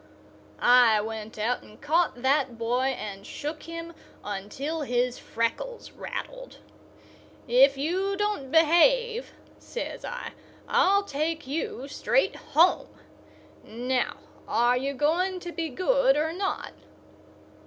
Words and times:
I 0.57 0.99
went 1.01 1.37
out 1.37 1.61
and 1.61 1.79
caught 1.79 2.23
that 2.23 2.57
boy 2.57 2.85
and 2.85 3.23
shook 3.23 3.61
him 3.61 3.93
until 4.23 4.81
his 4.81 5.19
freckles 5.19 5.91
rattled. 5.91 6.57
"If 7.47 7.77
you 7.77 8.17
don't 8.17 8.49
behave," 8.51 9.33
says 9.59 10.03
I, 10.03 10.31
"I'll 10.67 11.03
take 11.03 11.45
you 11.45 11.87
straight 11.87 12.35
home. 12.35 12.89
Now, 13.63 14.17
are 14.47 14.75
you 14.75 14.95
going 14.95 15.39
to 15.41 15.51
be 15.51 15.69
good, 15.69 16.17
or 16.17 16.33
not?" 16.33 16.73